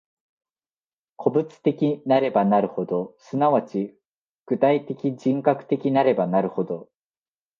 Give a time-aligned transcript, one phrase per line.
[1.15, 3.99] 個物的なればなるほど、即ち
[4.47, 6.89] 具体的人格的なればなるほど、